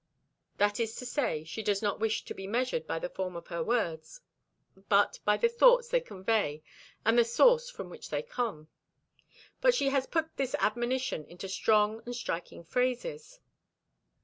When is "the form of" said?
2.97-3.49